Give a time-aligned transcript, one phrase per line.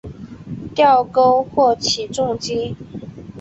[0.73, 2.75] 吊钩或起重机。